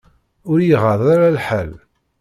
Ur 0.49 0.57
y-iɣaḍ 0.61 1.03
ara 1.13 1.35
lḥal. 1.37 1.71